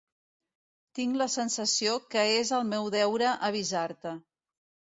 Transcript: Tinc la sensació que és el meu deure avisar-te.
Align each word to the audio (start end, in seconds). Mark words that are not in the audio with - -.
Tinc 0.99 1.19
la 1.23 1.27
sensació 1.33 1.93
que 2.15 2.25
és 2.39 2.55
el 2.61 2.67
meu 2.73 2.91
deure 2.99 3.37
avisar-te. 3.53 4.19